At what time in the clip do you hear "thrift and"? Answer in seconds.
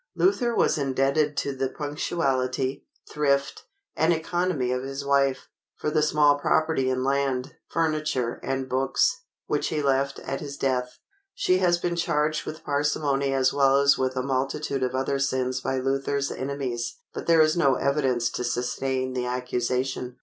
3.07-4.11